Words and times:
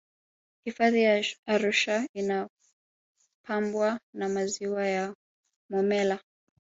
hifadhi 0.65 1.01
ya 1.03 1.25
arusha 1.45 2.07
inapambwa 2.13 3.99
na 4.13 4.29
maziwa 4.29 4.87
ya 4.87 5.15
momella 5.69 6.19